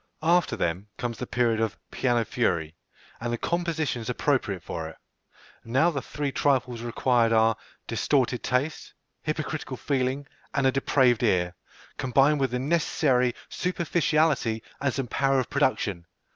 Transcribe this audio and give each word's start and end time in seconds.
After 0.23 0.55
them, 0.55 0.87
comes 0.97 1.19
the 1.19 1.27
period 1.27 1.59
of 1.61 1.77
"piano 1.91 2.25
fury," 2.25 2.75
and 3.19 3.31
the 3.31 3.37
compositions 3.37 4.09
appropriate 4.09 4.63
for 4.63 4.89
it. 4.89 4.95
Now 5.63 5.91
the 5.91 6.01
three 6.01 6.31
trifles 6.31 6.81
required 6.81 7.31
are 7.31 7.55
distorted 7.85 8.41
taste, 8.41 8.95
hypocritical 9.21 9.77
feeling, 9.77 10.25
and 10.55 10.65
a 10.65 10.71
depraved 10.71 11.21
ear, 11.21 11.53
combined 11.97 12.39
with 12.39 12.49
the 12.49 12.57
necessary 12.57 13.35
superficiality 13.47 14.63
and 14.81 14.91
some 14.91 15.05
power 15.05 15.39
of 15.39 15.51
production. 15.51 16.07